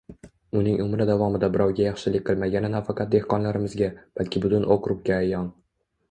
[0.59, 5.53] Uning umri davomida birovga yaxshilik qilmagani nafaqat dehqonlarimizga, balki butun okrugga ayon